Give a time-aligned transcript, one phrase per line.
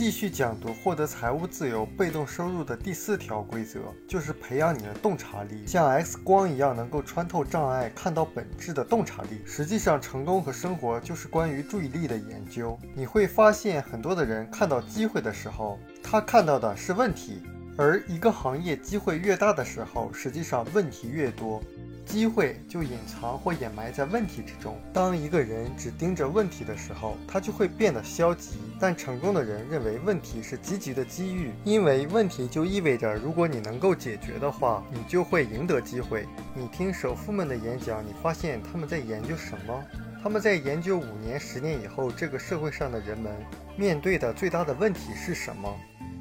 [0.00, 9.42] 继续讲读获得财务自由、被动收入的第四条规则，就是培养你的洞察力，像 X 光一样能够穿透障碍、看到本质的洞察力。
[9.44, 12.78] 实际上，成功和生活就是关于注意力的研究。
[12.94, 17.42] 你会发现，很多的人看到机会的时候，他看到的是问题；
[17.76, 21.62] 而一个行业机会越大的时候，实际上问题越多。
[22.10, 24.76] 机会就隐藏或掩埋在问题之中。
[24.92, 28.58] 当一个人只盯着问题的时候，他就会变得消极。
[28.80, 36.26] 但成功的人认为问题是积极的机遇，因为问题就意味着如果你能够解决的话，你就会赢得机会。
[36.52, 39.80] 你听首富们的演讲，你发现他们在研究什么？
[40.20, 43.32] 他们在研究五年、十年以后这个社会上的人们
[43.76, 45.72] 面对的最大的问题是什么。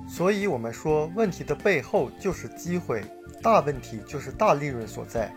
[0.08, 3.04] 所以，我们说问题的背后就是机会，
[3.44, 5.32] 大问题就是大利润所在。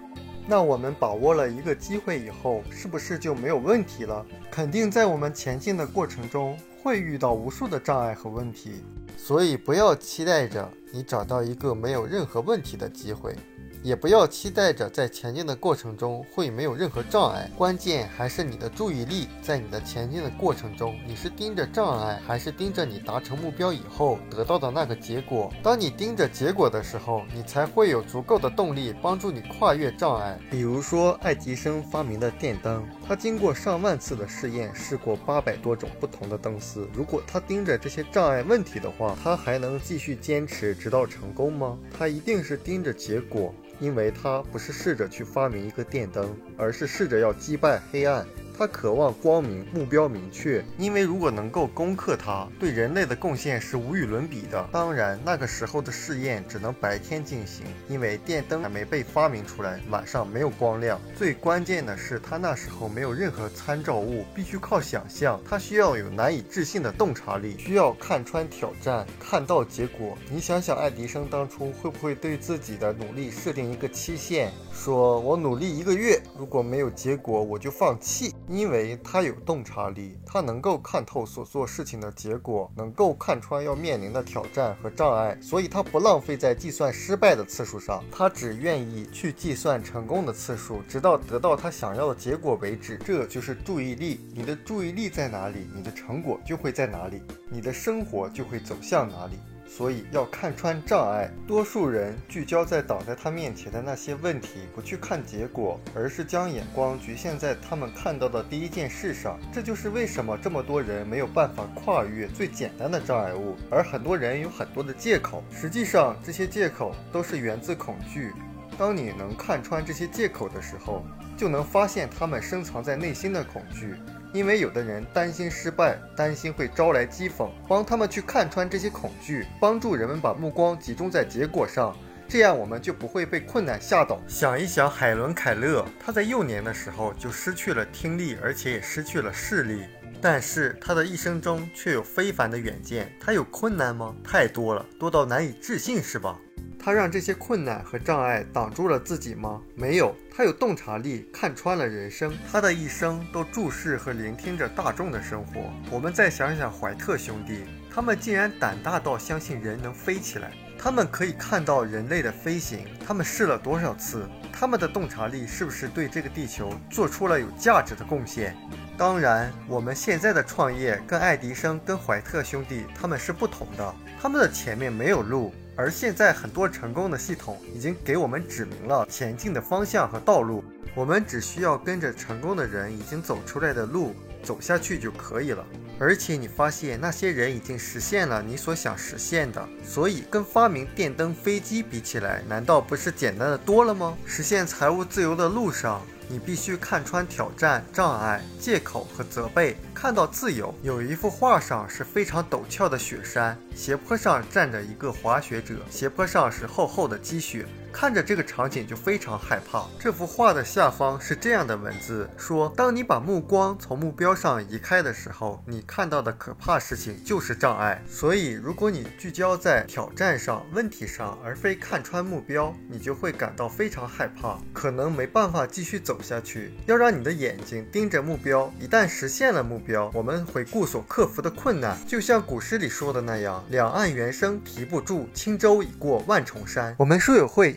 [0.46, 4.26] 那我们把握了一个机会以后，是不是就没有问题了？
[4.50, 8.82] 肯定在我们前进的过程中会遇到无数的障碍和问题，
[9.16, 13.34] 所以不要期待着你找到一个没有任何问题的机会。
[13.82, 25.52] 也不要期待着在前进的过程中会没有任何障碍，关键还是你的注意力在你的前进的过程中，你是盯着障碍，还是盯着你达成目标以后得到的那个结果？
[25.62, 30.38] 当你盯着结果的时候，你才会有足够的动力帮助你跨越障碍。
[30.50, 36.88] 比如说爱迪生发明的电灯，他经过上万次的试验，试过八百多种不同的灯丝。
[36.94, 41.78] 如果他盯着这些障碍问题的话，他还能继续坚持直到成功吗？
[41.92, 43.54] 他一定是盯着结果。
[43.80, 48.24] 因为他不是试着去发明一个电灯，而是试着要击败黑暗。
[48.56, 50.64] 他渴望光明，目标明确。
[50.78, 54.68] 因为如果能够攻克它，对人类的贡献是无与伦比的。
[54.70, 61.00] 当然，那个时候的试验只能白天进行，因为电灯还没被发明出来，晚上没有光亮。
[61.16, 65.40] 最关键的是，他那时候没有任何参照物，必须靠想象。
[65.48, 70.16] 他需要有难以置信的洞察力，需要看穿挑战，看到结果。
[70.30, 78.32] 你想想，爱迪生当初会不会对自己的努力设定一个期限，说我努力一个月，如果没有结果，我就放弃。
[78.48, 92.98] 因为他有洞察力，他能够看透所做事情的结果，能够看穿要面临的挑战和障碍，所以他不浪费在计算失败的次数上，他只愿意去计算成功的次数，直到得到他想要的结果为止。
[93.04, 99.38] 这就是注意力，你的注意力在哪里，你的成果就会在哪里，你的生活就会走向哪里。
[99.66, 101.30] 所以要看穿障碍。
[101.46, 109.38] 多数人聚焦在挡在他面前的那些问题，不去看结果，而是将眼光局限在他们看到的第一件事上。
[109.52, 115.42] 这就是为什么这么多人没有办法跨越最简单的障碍物，而很多人有很多的借口。
[115.50, 118.32] 实际上，这些借口都是源自恐惧。
[118.78, 121.04] 当你能看穿这些借口的时候，
[121.36, 123.94] 就能发现他们深藏在内心的恐惧。
[124.32, 131.94] 因为有的人担心失败，担心会招来讥讽，帮他们去看穿这些恐惧，帮助人们把目光集中在结果上，
[132.26, 134.18] 这样我们就不会被困难吓倒。
[134.26, 139.82] 想一想，海伦·凯勒，他在幼年的时候就失去了听力，而且也失去了视力，
[140.20, 143.12] 但是他的一生中却有非凡的远见。
[143.20, 144.14] 他有困难吗？
[144.24, 146.38] 太多了，多到难以置信，是吧？
[146.78, 149.60] 他让这些困难和障碍挡住了自己吗？
[149.74, 152.36] 没有，他有洞察力，看穿了人生。
[152.50, 155.72] 他的一生都注视和聆听着大众的生活。
[155.90, 164.28] 我们再想想怀特兄弟，他们竟然胆大到相信人能飞起来，他们可以看到人类的飞行，他们试了多少次？
[164.52, 168.56] 他们的洞察力是不是对这个地球做出了有价值的贡献？
[168.96, 175.52] 当然，我们现在的创业跟爱迪生、跟怀特兄弟他们是不同的，他们的前面没有路。
[175.74, 180.62] 而现在，很多成功的系统已经给我们指明了前进的方向和道路，
[180.94, 185.64] 我们只需要跟着成功的人已经走出来的路走下去就可以了。
[185.98, 194.16] 而且你发现那些人已经实现了你所想实现的，所以跟发明电灯、飞机比起来，难道不是简单的多了吗？
[194.26, 196.02] 实现财务自由的路上。
[196.32, 200.74] 你必须看穿挑战、障碍、借口和责备，看到自由。
[200.82, 207.66] 有一幅画上是非常陡峭的雪山，斜坡上站着一个滑雪者，斜坡上是厚厚的积雪。
[207.92, 209.86] 看着这个场景就非常害怕。
[209.98, 218.02] 这幅画的下方是这样的文字：说，当你把目光从目标上移开的时候，你看到的可怕事情就是障碍。
[218.08, 226.72] 所以，如果你聚焦在挑战上、问题上，而非看穿目标，你就会感到非常害怕，可能没办法继续走下去。
[226.86, 237.76] 要让你的眼睛盯着目标，一旦实现了目标，我们回顾所克服的困难，就像古诗里说的那样：“两岸猿声啼不住，轻舟已过万重山。”我们书友会。